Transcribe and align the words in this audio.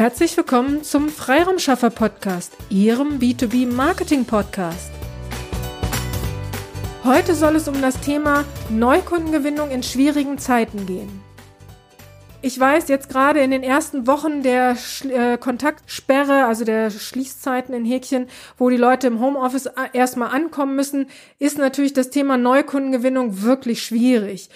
Herzlich 0.00 0.34
willkommen 0.34 0.82
zum 0.82 1.10
Freiraumschaffer 1.10 1.90
Podcast, 1.90 2.56
Ihrem 2.70 3.18
B2B 3.18 3.70
Marketing 3.70 4.24
Podcast. 4.24 4.90
Heute 7.04 7.34
soll 7.34 7.56
es 7.56 7.68
um 7.68 7.82
das 7.82 8.00
Thema 8.00 8.46
Neukundengewinnung 8.70 9.70
in 9.70 9.82
schwierigen 9.82 10.38
Zeiten 10.38 10.86
gehen. 10.86 11.20
Ich 12.40 12.58
weiß 12.58 12.88
jetzt 12.88 13.10
gerade 13.10 13.40
in 13.40 13.50
den 13.50 13.62
ersten 13.62 14.06
Wochen 14.06 14.42
der 14.42 14.74
äh, 15.04 15.36
Kontaktsperre, 15.36 16.46
also 16.46 16.64
der 16.64 16.90
Schließzeiten 16.90 17.74
in 17.74 17.84
Häkchen, 17.84 18.28
wo 18.56 18.70
die 18.70 18.78
Leute 18.78 19.06
im 19.06 19.20
Homeoffice 19.20 19.66
äh, 19.66 19.90
erstmal 19.92 20.34
ankommen 20.34 20.76
müssen, 20.76 21.08
ist 21.38 21.58
natürlich 21.58 21.92
das 21.92 22.08
Thema 22.08 22.38
Neukundengewinnung 22.38 23.42
wirklich 23.42 23.82
schwierig. 23.82 24.48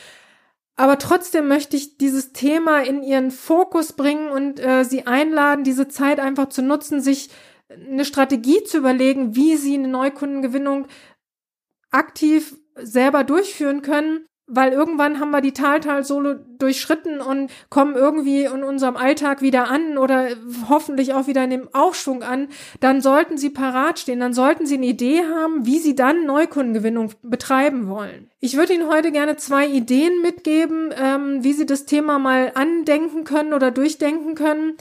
Aber 0.77 0.99
trotzdem 0.99 1.47
möchte 1.47 1.77
ich 1.77 1.99
dieses 1.99 2.33
Thema 2.33 2.81
in 2.81 3.03
ihren 3.03 3.31
Fokus 3.31 3.93
bringen 3.93 4.31
und 4.31 4.59
äh, 4.59 4.85
sie 4.85 5.07
einladen, 5.07 5.63
diese 5.65 5.89
Zeit 5.89 6.19
einfach 6.19 6.49
zu 6.49 6.63
nutzen, 6.63 7.01
sich 7.01 7.31
eine 7.69 8.05
Strategie 8.05 8.63
zu 8.65 8.79
überlegen, 8.79 9.37
wie 9.37 9.57
sie 9.57 9.75
eine 9.75 9.89
Neukundengewinnung 9.89 10.87
aktiv 11.91 12.57
selber 12.77 13.23
durchführen 13.23 13.83
können 13.83 14.27
weil 14.47 14.73
irgendwann 14.73 15.21
haben 15.21 15.31
wir 15.31 15.41
die 15.41 15.53
Taltal-Solo 15.53 16.35
durchschritten 16.59 17.21
und 17.21 17.51
kommen 17.71 17.95
irgendwie 17.95 18.45
in 18.45 18.63
unserem 18.63 18.97
Alltag 18.97 19.41
wieder 19.41 19.71
an 19.71 19.97
oder 19.97 20.29
hoffentlich 20.69 21.15
auch 21.15 21.27
wieder 21.27 21.45
in 21.45 21.51
dem 21.51 21.69
Aufschwung 21.73 22.23
an, 22.23 22.49
dann 22.81 23.01
sollten 23.01 23.39
Sie 23.39 23.51
parat 23.51 23.99
stehen, 23.99 24.21
dann 24.21 24.35
sollten 24.35 24.67
Sie 24.67 24.75
eine 24.75 24.87
Idee 24.87 25.23
haben, 25.25 25.65
wie 25.65 25.79
Sie 25.79 25.95
dann 25.95 26.27
Neukundengewinnung 26.27 27.13
betreiben 27.23 27.89
wollen. 27.89 28.31
Ich 28.41 28.57
würde 28.57 28.75
Ihnen 28.75 28.89
heute 28.89 29.13
gerne 29.13 29.37
zwei 29.37 29.67
Ideen 29.67 30.21
mitgeben, 30.21 30.93
ähm, 30.97 31.43
wie 31.43 31.55
Sie 31.55 31.65
das 31.65 31.87
Thema 31.87 32.19
mal 32.19 32.53
andenken 32.55 33.25
können 33.25 33.55
oder 33.55 33.71
durchdenken 33.71 34.35
können. 34.35 34.75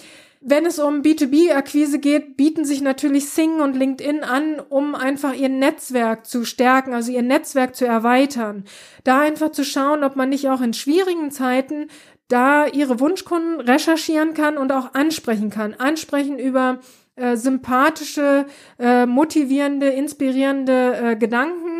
Wenn 0.45 0.65
es 0.65 0.77
um 0.77 1.03
B2B-Akquise 1.03 1.99
geht, 1.99 2.35
bieten 2.35 2.65
sich 2.65 2.81
natürlich 2.81 3.29
Sing 3.29 3.61
und 3.61 3.77
LinkedIn 3.77 4.23
an, 4.23 4.59
um 4.59 4.93
einfach 4.93 5.33
ihr 5.33 5.47
Netzwerk 5.47 6.25
zu 6.25 6.43
stärken, 6.43 6.93
also 6.93 7.13
ihr 7.13 7.21
Netzwerk 7.21 7.77
zu 7.77 7.85
erweitern. 7.85 8.65
Da 9.05 9.21
einfach 9.21 9.53
zu 9.53 9.63
schauen, 9.63 10.03
ob 10.03 10.17
man 10.17 10.27
nicht 10.27 10.49
auch 10.49 10.59
in 10.59 10.73
schwierigen 10.73 11.31
Zeiten 11.31 11.87
da 12.27 12.67
ihre 12.67 12.99
Wunschkunden 12.99 13.61
recherchieren 13.61 14.33
kann 14.33 14.57
und 14.57 14.73
auch 14.73 14.93
ansprechen 14.93 15.49
kann. 15.49 15.75
Ansprechen 15.75 16.37
über 16.37 16.79
äh, 17.15 17.37
sympathische, 17.37 18.45
äh, 18.79 19.05
motivierende, 19.05 19.87
inspirierende 19.87 20.95
äh, 20.95 21.15
Gedanken, 21.15 21.72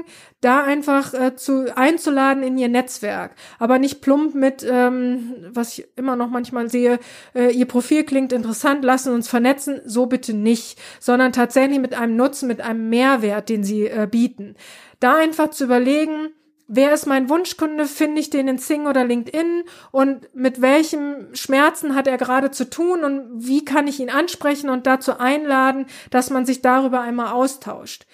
da 0.44 0.64
einfach 0.64 1.14
äh, 1.14 1.36
zu 1.36 1.76
einzuladen 1.76 2.44
in 2.44 2.58
ihr 2.58 2.70
Netzwerk, 2.70 3.32
aber 3.60 3.80
nicht 3.80 4.02
plump 4.02 4.36
mit, 4.36 4.66
ähm, 4.70 5.34
was 5.50 5.78
ich 5.78 5.88
immer 5.96 6.16
noch 6.16 6.30
manchmal 6.30 6.70
sehe, 6.70 7.00
äh, 7.34 7.52
ihr 7.52 7.66
Profil 7.66 8.04
klingt 8.04 8.34
interessant, 8.34 8.84
lassen 8.84 9.14
uns 9.14 9.28
vernetzen, 9.28 9.82
so 9.86 10.06
bitte 10.06 10.34
nicht, 10.34 10.80
sondern 11.00 11.32
tatsächlich 11.32 11.80
mit 11.80 11.94
einem 11.94 12.16
Nutzen, 12.16 12.48
mit 12.48 12.62
einem 12.62 12.90
Mehrwert, 12.90 13.50
den 13.50 13.64
sie 13.64 13.88
äh, 13.88 14.08
bieten. 14.10 14.56
Da 15.00 15.18
einfach 15.18 15.50
zu 15.50 15.66
überlegen, 15.66 16.30
wer 16.68 16.94
ist 16.94 17.06
mein 17.06 17.30
Wunschkunde, 17.30 17.86
finde 17.86 18.20
ich 18.20 18.30
den 18.30 18.48
in 18.48 18.58
Sing 18.58 18.88
oder 18.88 19.04
LinkedIn? 19.04 19.64
Und 19.92 20.34
mit 20.34 20.62
welchem 20.62 21.34
Schmerzen 21.34 21.96
hat 21.96 22.08
er 22.08 22.18
gerade 22.18 22.52
zu 22.52 22.70
tun? 22.70 23.04
Und 23.04 23.30
wie 23.36 23.66
kann 23.66 23.88
ich 23.88 24.00
ihn 24.00 24.10
ansprechen 24.10 24.70
und 24.70 24.88
dazu 24.88 25.18
einladen, 25.18 25.86
dass 26.10 26.30
man 26.30 26.46
sich 26.46 26.62
darüber 26.62 27.02
einmal 27.02 27.34
austauscht. 27.34 28.06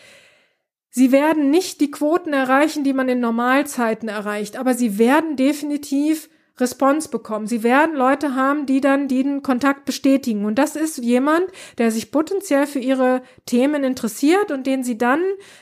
Sie 0.89 1.11
werden 1.11 1.51
nicht 1.51 1.81
die 1.81 1.91
Quoten 1.91 2.33
erreichen, 2.33 2.83
die 2.83 2.93
man 2.93 3.09
in 3.09 3.19
Normalzeiten 3.19 4.09
erreicht, 4.09 4.57
aber 4.57 4.73
sie 4.73 4.97
werden 4.97 5.35
definitiv 5.35 6.29
Response 6.59 7.09
bekommen. 7.09 7.47
Sie 7.47 7.63
werden 7.63 7.95
Leute 7.95 8.35
haben, 8.35 8.65
die 8.65 8.81
dann 8.81 9.07
den 9.07 9.43
Kontakt 9.43 9.85
bestätigen. 9.85 10.45
Und 10.45 10.55
das 10.55 10.75
ist 10.75 10.97
jemand, 10.97 11.45
der 11.77 11.91
sich 11.91 12.11
potenziell 12.11 12.67
für 12.67 12.79
ihre 12.79 13.21
Themen 13.45 13.83
interessiert 13.83 14.51
und 14.51 14.67
den 14.67 14.83
sie 14.83 14.97
dann 14.97 15.21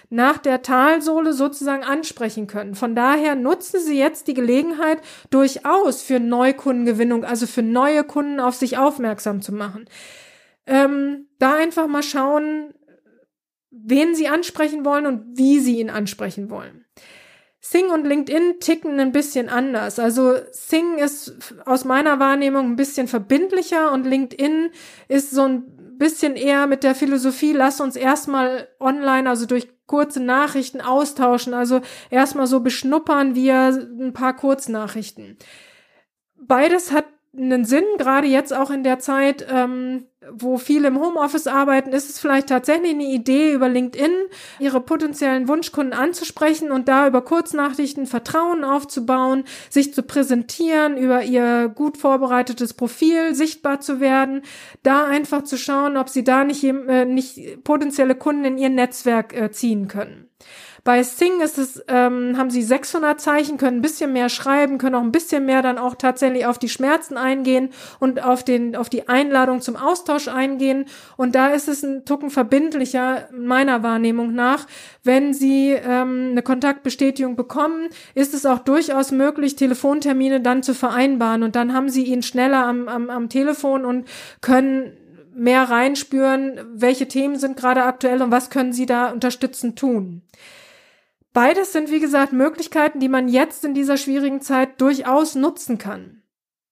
nach 0.09 0.37
der 0.37 0.61
Talsohle 0.61 1.33
sozusagen 1.33 1.83
ansprechen 1.83 2.47
können. 2.47 2.75
Von 2.75 2.95
daher 2.95 3.35
nutzen 3.35 3.79
Sie 3.79 3.97
jetzt 3.97 4.27
die 4.27 4.33
Gelegenheit 4.33 4.99
durchaus 5.29 6.01
für 6.01 6.19
Neukundengewinnung, 6.19 7.23
also 7.23 7.45
für 7.47 7.63
neue 7.63 8.03
Kunden 8.03 8.39
auf 8.39 8.55
sich 8.55 8.77
aufmerksam 8.77 9.41
zu 9.41 9.53
machen. 9.53 9.85
Ähm, 10.65 11.27
da 11.39 11.55
einfach 11.55 11.87
mal 11.87 12.03
schauen, 12.03 12.73
wen 13.71 14.15
Sie 14.15 14.27
ansprechen 14.27 14.85
wollen 14.85 15.05
und 15.05 15.37
wie 15.37 15.59
Sie 15.59 15.79
ihn 15.79 15.89
ansprechen 15.89 16.49
wollen. 16.49 16.85
Sing 17.59 17.89
und 17.89 18.05
LinkedIn 18.05 18.59
ticken 18.59 18.99
ein 18.99 19.11
bisschen 19.11 19.49
anders. 19.49 19.99
Also 19.99 20.35
Sing 20.51 20.99
ist 20.99 21.55
aus 21.65 21.83
meiner 21.83 22.19
Wahrnehmung 22.19 22.71
ein 22.71 22.75
bisschen 22.75 23.07
verbindlicher 23.07 23.91
und 23.91 24.05
LinkedIn 24.05 24.69
ist 25.09 25.31
so 25.31 25.41
ein 25.41 25.97
bisschen 25.97 26.35
eher 26.35 26.67
mit 26.67 26.83
der 26.83 26.95
Philosophie, 26.95 27.53
lass 27.53 27.81
uns 27.81 27.95
erstmal 27.95 28.67
online, 28.79 29.29
also 29.29 29.45
durch 29.45 29.67
kurze 29.87 30.21
Nachrichten 30.21 30.81
austauschen, 30.81 31.53
also 31.53 31.81
erstmal 32.09 32.47
so 32.47 32.59
beschnuppern 32.59 33.35
wir 33.35 33.69
ein 33.99 34.13
paar 34.13 34.35
Kurznachrichten. 34.35 35.37
Beides 36.35 36.91
hat 36.91 37.05
einen 37.35 37.65
Sinn, 37.65 37.83
gerade 37.97 38.27
jetzt 38.27 38.53
auch 38.53 38.69
in 38.69 38.83
der 38.83 38.99
Zeit, 38.99 39.45
ähm, 39.49 40.05
wo 40.31 40.57
viele 40.57 40.87
im 40.87 40.99
Homeoffice 40.99 41.47
arbeiten, 41.47 41.91
ist 41.91 42.09
es 42.09 42.19
vielleicht 42.19 42.49
tatsächlich 42.49 42.93
eine 42.93 43.05
Idee, 43.05 43.53
über 43.53 43.69
LinkedIn 43.69 44.11
ihre 44.59 44.81
potenziellen 44.81 45.47
Wunschkunden 45.47 45.93
anzusprechen 45.93 46.71
und 46.71 46.87
da 46.87 47.07
über 47.07 47.21
Kurznachrichten 47.21 48.05
Vertrauen 48.05 48.63
aufzubauen, 48.63 49.43
sich 49.69 49.93
zu 49.93 50.03
präsentieren, 50.03 50.97
über 50.97 51.23
ihr 51.23 51.69
gut 51.69 51.97
vorbereitetes 51.97 52.73
Profil 52.73 53.35
sichtbar 53.35 53.79
zu 53.79 53.99
werden, 53.99 54.41
da 54.83 55.05
einfach 55.05 55.43
zu 55.43 55.57
schauen, 55.57 55.97
ob 55.97 56.09
sie 56.09 56.23
da 56.23 56.43
nicht, 56.43 56.63
äh, 56.63 57.05
nicht 57.05 57.63
potenzielle 57.63 58.15
Kunden 58.15 58.45
in 58.45 58.57
ihr 58.57 58.69
Netzwerk 58.69 59.33
äh, 59.33 59.51
ziehen 59.51 59.87
können. 59.87 60.26
Bei 60.87 61.03
Sing 61.03 61.41
ist 61.41 61.57
es, 61.57 61.83
ähm, 61.89 62.37
haben 62.37 62.49
sie 62.49 62.63
600 62.63 63.19
Zeichen, 63.19 63.57
können 63.57 63.79
ein 63.79 63.81
bisschen 63.81 64.13
mehr 64.13 64.29
schreiben, 64.29 64.77
können 64.77 64.95
auch 64.95 65.01
ein 65.01 65.11
bisschen 65.11 65.45
mehr 65.45 65.61
dann 65.61 65.77
auch 65.77 65.95
tatsächlich 65.95 66.45
auf 66.45 66.59
die 66.59 66.69
Schmerzen 66.69 67.17
eingehen 67.17 67.71
und 67.99 68.23
auf 68.23 68.45
den, 68.45 68.73
auf 68.73 68.87
die 68.87 69.09
Einladung 69.09 69.59
zum 69.59 69.75
Austausch 69.75 70.29
eingehen. 70.29 70.85
Und 71.17 71.35
da 71.35 71.49
ist 71.49 71.67
es 71.67 71.83
ein 71.83 72.05
Tucken 72.05 72.29
verbindlicher, 72.29 73.27
meiner 73.33 73.83
Wahrnehmung 73.83 74.33
nach. 74.33 74.65
Wenn 75.03 75.33
sie 75.33 75.71
ähm, 75.71 76.29
eine 76.31 76.41
Kontaktbestätigung 76.41 77.35
bekommen, 77.35 77.89
ist 78.15 78.33
es 78.33 78.45
auch 78.45 78.59
durchaus 78.59 79.11
möglich, 79.11 79.57
Telefontermine 79.57 80.39
dann 80.39 80.63
zu 80.63 80.73
vereinbaren. 80.73 81.43
Und 81.43 81.57
dann 81.57 81.73
haben 81.73 81.89
sie 81.89 82.05
ihn 82.05 82.23
schneller 82.23 82.65
am, 82.65 82.87
am, 82.87 83.09
am 83.09 83.27
Telefon 83.27 83.83
und 83.83 84.07
können 84.39 84.93
mehr 85.35 85.63
reinspüren, 85.63 86.61
welche 86.75 87.09
Themen 87.09 87.37
sind 87.37 87.57
gerade 87.57 87.83
aktuell 87.83 88.21
und 88.21 88.31
was 88.31 88.49
können 88.49 88.71
sie 88.71 88.85
da 88.85 89.09
unterstützend 89.11 89.77
tun. 89.77 90.21
Beides 91.37 91.71
sind, 91.71 91.91
wie 91.91 91.99
gesagt, 91.99 92.33
Möglichkeiten, 92.33 92.99
die 92.99 93.09
man 93.09 93.27
jetzt 93.27 93.63
in 93.63 93.75
dieser 93.75 93.97
schwierigen 93.97 94.41
Zeit 94.41 94.81
durchaus 94.81 95.35
nutzen 95.35 95.77
kann. 95.77 96.23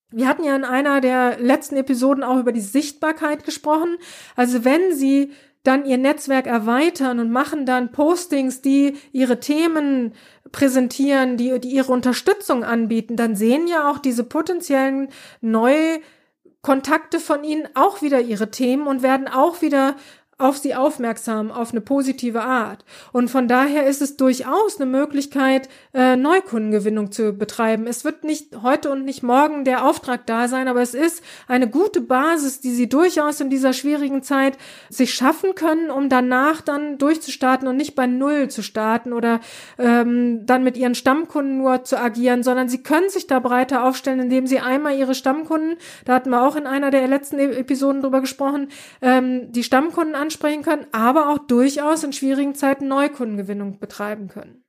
Wir 0.09 0.27
hatten 0.27 0.43
ja 0.43 0.55
in 0.55 0.63
einer 0.63 1.01
der 1.01 1.37
letzten 1.37 1.77
Episoden 1.77 2.23
auch 2.23 2.39
über 2.39 2.51
die 2.51 2.61
Sichtbarkeit 2.61 3.43
gesprochen. 3.43 3.97
Also 4.35 4.65
wenn 4.65 4.95
Sie 4.95 5.31
dann 5.61 5.85
Ihr 5.85 5.99
Netzwerk 5.99 6.47
erweitern 6.47 7.19
und 7.19 7.29
machen 7.29 7.67
dann 7.67 7.91
Postings, 7.91 8.63
die 8.63 8.95
Ihre 9.11 9.39
Themen 9.39 10.13
präsentieren, 10.51 11.37
die, 11.37 11.59
die 11.59 11.69
Ihre 11.69 11.91
Unterstützung 11.91 12.63
anbieten, 12.63 13.17
dann 13.17 13.35
sehen 13.35 13.67
ja 13.67 13.91
auch 13.91 13.99
diese 13.99 14.23
potenziellen 14.23 15.09
Neukontakte 15.41 17.19
von 17.19 17.43
Ihnen 17.43 17.67
auch 17.75 18.01
wieder 18.01 18.19
Ihre 18.19 18.49
Themen 18.49 18.87
und 18.87 19.03
werden 19.03 19.27
auch 19.27 19.61
wieder 19.61 19.95
auf 20.37 20.57
sie 20.57 20.75
aufmerksam, 20.75 21.49
auf 21.49 21.71
eine 21.71 21.79
positive 21.79 22.41
Art. 22.41 22.83
Und 23.13 23.29
von 23.29 23.47
daher 23.47 23.85
ist 23.85 24.01
es 24.01 24.17
durchaus 24.17 24.75
eine 24.75 24.85
Möglichkeit, 24.85 25.69
äh, 25.93 26.17
Neukundengewinnung 26.17 27.13
zu 27.13 27.31
betreiben. 27.31 27.87
Es 27.87 28.03
wird 28.03 28.25
nicht 28.25 28.61
heute 28.61 28.91
und 28.91 29.05
nicht 29.05 29.23
morgen 29.23 29.63
der 29.63 29.85
Auftrag 29.85 30.25
da 30.25 30.49
sein, 30.49 30.67
aber 30.67 30.81
es 30.81 30.93
ist 30.93 31.23
eine 31.47 31.69
gute 31.69 32.01
Basis, 32.01 32.59
die 32.59 32.71
sie 32.71 32.89
durchaus 32.89 33.39
in 33.39 33.49
dieser 33.49 33.71
schwierigen 33.71 34.23
Zeit 34.23 34.57
sich 34.89 35.13
schaffen 35.13 35.55
können, 35.55 35.89
um 35.89 36.09
danach 36.09 36.59
dann 36.59 36.97
durchzustarten 36.97 37.69
und 37.69 37.77
nicht 37.77 37.95
bei 37.95 38.05
Null 38.05 38.49
zu 38.49 38.61
starten 38.61 39.13
oder 39.13 39.39
ähm, 39.77 40.45
dann 40.45 40.65
mit 40.65 40.75
ihren 40.75 40.95
Stammkunden 40.95 41.59
nur 41.59 41.85
zu 41.85 41.97
agieren, 41.97 42.43
sondern 42.43 42.67
sie 42.67 42.83
können 42.83 43.09
sich 43.09 43.27
da 43.27 43.39
breiter 43.39 43.85
aufstellen, 43.85 44.19
indem 44.19 44.47
sie 44.47 44.59
einmal 44.59 44.97
ihre 44.97 45.15
Stammkunden, 45.15 45.77
da 46.03 46.15
hatten 46.15 46.29
wir 46.29 46.45
auch 46.45 46.57
in 46.57 46.67
einer 46.67 46.91
der 46.91 47.07
letzten 47.07 47.39
Episoden 47.39 48.01
drüber 48.01 48.19
gesprochen, 48.19 48.67
ähm, 49.01 49.49
die 49.53 49.63
Stammkunden 49.63 50.24
ansprechen 50.25 50.63
können, 50.63 50.87
aber 50.91 51.29
auch 51.29 51.37
durchaus 51.37 52.03
in 52.03 52.13
schwierigen 52.13 52.55
Zeiten 52.55 52.87
Neukundengewinnung 52.87 53.79
betreiben 53.79 54.27
können. 54.27 54.63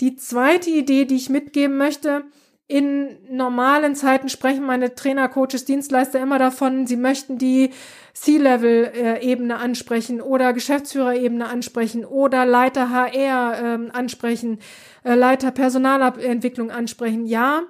Die 0.00 0.16
zweite 0.16 0.70
Idee, 0.70 1.04
die 1.04 1.16
ich 1.16 1.30
mitgeben 1.30 1.76
möchte, 1.76 2.24
in 2.68 3.18
normalen 3.30 3.94
Zeiten 3.94 4.28
sprechen 4.28 4.64
meine 4.64 4.94
Trainer, 4.94 5.28
Coaches, 5.28 5.64
Dienstleister 5.64 6.20
immer 6.20 6.38
davon, 6.38 6.86
sie 6.86 6.96
möchten 6.96 7.38
die 7.38 7.70
C-Level-Ebene 8.14 9.56
ansprechen 9.56 10.20
oder 10.20 10.52
Geschäftsführerebene 10.52 11.46
ansprechen 11.46 12.04
oder 12.04 12.44
Leiter 12.44 12.90
HR 12.90 13.58
ähm, 13.62 13.90
ansprechen, 13.92 14.58
äh, 15.04 15.14
Leiter 15.14 15.52
Personalentwicklung 15.52 16.72
ansprechen. 16.72 17.26
Ja, 17.26 17.62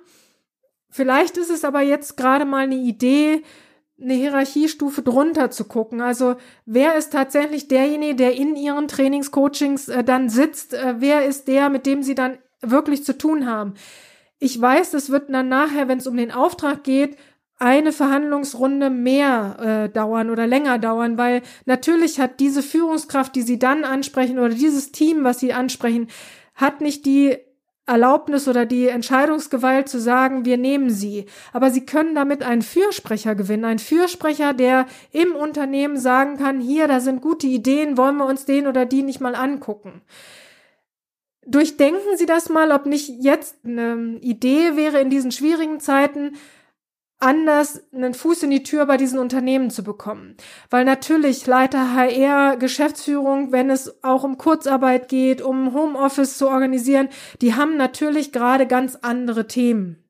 vielleicht 0.88 1.36
ist 1.36 1.50
es 1.50 1.64
aber 1.64 1.82
jetzt 1.82 2.16
gerade 2.16 2.46
mal 2.46 2.64
eine 2.64 2.76
Idee, 2.76 3.42
eine 4.00 4.14
Hierarchiestufe 4.14 5.02
drunter 5.02 5.50
zu 5.50 5.64
gucken. 5.64 6.00
Also 6.00 6.36
wer 6.66 6.96
ist 6.96 7.12
tatsächlich 7.12 7.68
derjenige, 7.68 8.14
der 8.14 8.34
in 8.34 8.56
ihren 8.56 8.88
Trainingscoachings 8.88 9.88
äh, 9.88 10.04
dann 10.04 10.28
sitzt? 10.28 10.74
Äh, 10.74 10.96
wer 10.98 11.24
ist 11.24 11.48
der, 11.48 11.70
mit 11.70 11.86
dem 11.86 12.02
sie 12.02 12.14
dann 12.14 12.38
wirklich 12.60 13.04
zu 13.04 13.16
tun 13.16 13.46
haben? 13.46 13.74
Ich 14.38 14.60
weiß, 14.60 14.92
es 14.94 15.10
wird 15.10 15.30
dann 15.30 15.48
nachher, 15.48 15.88
wenn 15.88 15.98
es 15.98 16.06
um 16.06 16.16
den 16.16 16.30
Auftrag 16.30 16.84
geht, 16.84 17.16
eine 17.58 17.92
Verhandlungsrunde 17.92 18.90
mehr 18.90 19.86
äh, 19.86 19.88
dauern 19.88 20.28
oder 20.28 20.46
länger 20.46 20.78
dauern, 20.78 21.16
weil 21.16 21.40
natürlich 21.64 22.20
hat 22.20 22.38
diese 22.38 22.62
Führungskraft, 22.62 23.34
die 23.34 23.40
sie 23.40 23.58
dann 23.58 23.84
ansprechen 23.84 24.38
oder 24.38 24.50
dieses 24.50 24.92
Team, 24.92 25.24
was 25.24 25.40
sie 25.40 25.54
ansprechen, 25.54 26.08
hat 26.54 26.82
nicht 26.82 27.06
die 27.06 27.38
Erlaubnis 27.86 28.48
oder 28.48 28.66
die 28.66 28.88
Entscheidungsgewalt 28.88 29.88
zu 29.88 30.00
sagen, 30.00 30.44
wir 30.44 30.56
nehmen 30.56 30.90
sie. 30.90 31.26
Aber 31.52 31.70
sie 31.70 31.86
können 31.86 32.16
damit 32.16 32.42
einen 32.42 32.62
Fürsprecher 32.62 33.36
gewinnen. 33.36 33.64
Ein 33.64 33.78
Fürsprecher, 33.78 34.52
der 34.52 34.86
im 35.12 35.34
Unternehmen 35.36 35.96
sagen 35.96 36.36
kann, 36.36 36.60
hier, 36.60 36.88
da 36.88 36.98
sind 36.98 37.22
gute 37.22 37.46
Ideen, 37.46 37.96
wollen 37.96 38.16
wir 38.16 38.26
uns 38.26 38.44
den 38.44 38.66
oder 38.66 38.86
die 38.86 39.02
nicht 39.02 39.20
mal 39.20 39.36
angucken. 39.36 40.02
Durchdenken 41.46 42.16
Sie 42.16 42.26
das 42.26 42.48
mal, 42.48 42.72
ob 42.72 42.86
nicht 42.86 43.08
jetzt 43.20 43.64
eine 43.64 44.18
Idee 44.20 44.74
wäre 44.74 45.00
in 45.00 45.10
diesen 45.10 45.30
schwierigen 45.30 45.78
Zeiten, 45.78 46.32
anders 47.18 47.82
einen 47.92 48.14
Fuß 48.14 48.42
in 48.44 48.50
die 48.50 48.62
Tür 48.62 48.86
bei 48.86 48.96
diesen 48.96 49.18
Unternehmen 49.18 49.70
zu 49.70 49.82
bekommen. 49.82 50.36
Weil 50.70 50.84
natürlich 50.84 51.46
Leiter 51.46 51.94
HR, 51.94 52.56
Geschäftsführung, 52.56 53.52
wenn 53.52 53.70
es 53.70 54.02
auch 54.04 54.24
um 54.24 54.38
Kurzarbeit 54.38 55.08
geht, 55.08 55.40
um 55.40 55.72
Homeoffice 55.72 56.36
zu 56.36 56.48
organisieren, 56.48 57.08
die 57.40 57.54
haben 57.54 57.76
natürlich 57.76 58.32
gerade 58.32 58.66
ganz 58.66 58.96
andere 59.00 59.46
Themen. 59.46 60.02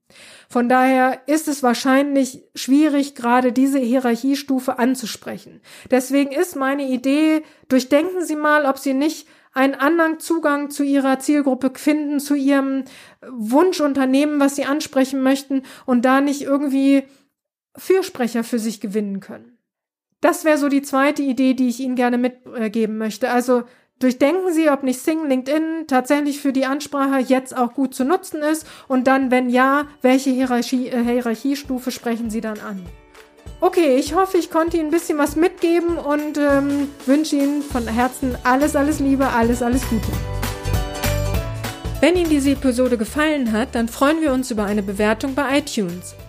Von 0.48 0.68
daher 0.68 1.22
ist 1.26 1.48
es 1.48 1.62
wahrscheinlich 1.62 2.44
schwierig, 2.54 3.14
gerade 3.16 3.52
diese 3.52 3.78
Hierarchiestufe 3.78 4.78
anzusprechen. 4.78 5.60
Deswegen 5.90 6.30
ist 6.30 6.54
meine 6.54 6.88
Idee, 6.88 7.42
durchdenken 7.68 8.24
Sie 8.24 8.36
mal, 8.36 8.64
ob 8.64 8.78
Sie 8.78 8.94
nicht 8.94 9.26
einen 9.56 9.74
anderen 9.74 10.20
Zugang 10.20 10.70
zu 10.70 10.84
ihrer 10.84 11.18
Zielgruppe 11.18 11.72
finden, 11.74 12.20
zu 12.20 12.34
ihrem 12.34 12.84
Wunschunternehmen, 13.26 14.38
was 14.38 14.56
sie 14.56 14.66
ansprechen 14.66 15.22
möchten 15.22 15.62
und 15.86 16.04
da 16.04 16.20
nicht 16.20 16.42
irgendwie 16.42 17.04
Fürsprecher 17.76 18.44
für 18.44 18.58
sich 18.58 18.80
gewinnen 18.80 19.20
können. 19.20 19.58
Das 20.20 20.44
wäre 20.44 20.58
so 20.58 20.68
die 20.68 20.82
zweite 20.82 21.22
Idee, 21.22 21.54
die 21.54 21.68
ich 21.68 21.80
Ihnen 21.80 21.94
gerne 21.94 22.18
mitgeben 22.18 22.98
möchte. 22.98 23.30
Also 23.30 23.64
durchdenken 23.98 24.52
Sie, 24.52 24.70
ob 24.70 24.82
nicht 24.82 25.00
Sing 25.00 25.26
LinkedIn 25.26 25.86
tatsächlich 25.86 26.40
für 26.40 26.52
die 26.52 26.66
Ansprache 26.66 27.18
jetzt 27.18 27.56
auch 27.56 27.74
gut 27.74 27.94
zu 27.94 28.04
nutzen 28.04 28.42
ist 28.42 28.66
und 28.88 29.06
dann, 29.06 29.30
wenn 29.30 29.50
ja, 29.50 29.86
welche 30.02 30.30
Hierarchie, 30.30 30.88
äh, 30.88 31.02
Hierarchiestufe 31.02 31.90
sprechen 31.90 32.30
Sie 32.30 32.40
dann 32.40 32.58
an. 32.60 32.84
Okay, 33.58 33.96
ich 33.96 34.14
hoffe, 34.14 34.36
ich 34.36 34.50
konnte 34.50 34.76
Ihnen 34.76 34.88
ein 34.88 34.90
bisschen 34.90 35.16
was 35.16 35.34
mitgeben 35.34 35.96
und 35.96 36.36
ähm, 36.36 36.88
wünsche 37.06 37.36
Ihnen 37.36 37.62
von 37.62 37.88
Herzen 37.88 38.36
alles, 38.44 38.76
alles 38.76 39.00
Liebe, 39.00 39.26
alles, 39.28 39.62
alles 39.62 39.88
Gute. 39.88 40.08
Wenn 42.00 42.16
Ihnen 42.16 42.28
diese 42.28 42.50
Episode 42.50 42.98
gefallen 42.98 43.52
hat, 43.52 43.74
dann 43.74 43.88
freuen 43.88 44.20
wir 44.20 44.34
uns 44.34 44.50
über 44.50 44.64
eine 44.64 44.82
Bewertung 44.82 45.34
bei 45.34 45.58
iTunes. 45.58 46.14